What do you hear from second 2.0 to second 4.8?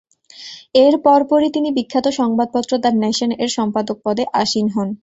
সংবাদপত্র "দ্য নেশন"-এর সম্পাদক পদে আসীন